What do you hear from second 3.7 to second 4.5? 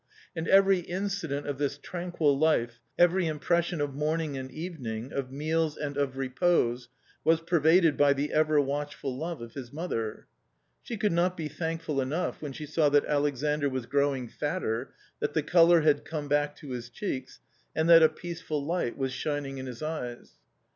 of morning and